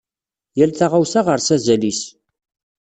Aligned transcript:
Yal 0.57 0.71
taɣawsa 0.73 1.21
ɣer-s 1.25 1.49
azal-is. 1.55 2.01